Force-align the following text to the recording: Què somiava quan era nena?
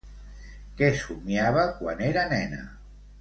Què 0.79 0.87
somiava 1.01 1.65
quan 1.81 2.01
era 2.09 2.25
nena? 2.35 2.63